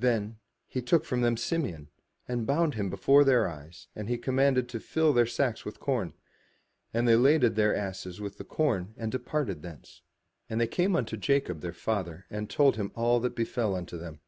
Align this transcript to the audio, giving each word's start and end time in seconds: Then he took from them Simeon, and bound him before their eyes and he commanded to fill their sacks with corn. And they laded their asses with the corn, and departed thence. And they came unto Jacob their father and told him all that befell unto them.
Then 0.00 0.40
he 0.66 0.82
took 0.82 1.04
from 1.04 1.20
them 1.20 1.36
Simeon, 1.36 1.86
and 2.26 2.44
bound 2.44 2.74
him 2.74 2.90
before 2.90 3.22
their 3.22 3.46
eyes 3.48 3.86
and 3.94 4.08
he 4.08 4.18
commanded 4.18 4.68
to 4.70 4.80
fill 4.80 5.12
their 5.12 5.26
sacks 5.28 5.64
with 5.64 5.78
corn. 5.78 6.12
And 6.92 7.06
they 7.06 7.14
laded 7.14 7.54
their 7.54 7.72
asses 7.72 8.20
with 8.20 8.36
the 8.36 8.42
corn, 8.44 8.94
and 8.96 9.12
departed 9.12 9.62
thence. 9.62 10.02
And 10.50 10.60
they 10.60 10.66
came 10.66 10.96
unto 10.96 11.16
Jacob 11.16 11.60
their 11.60 11.72
father 11.72 12.26
and 12.30 12.50
told 12.50 12.74
him 12.74 12.90
all 12.96 13.20
that 13.20 13.36
befell 13.36 13.76
unto 13.76 13.96
them. 13.96 14.18